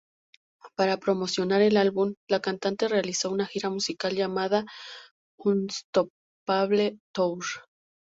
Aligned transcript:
Para 0.75 0.97
promocionar 0.97 1.61
el 1.61 1.77
álbum, 1.77 2.15
la 2.27 2.39
cantante 2.39 2.87
realizó 2.87 3.29
una 3.29 3.45
gira 3.45 3.69
musical 3.69 4.15
llamada 4.15 4.65
Unstoppable 5.39 6.97
Tour. 7.13 7.45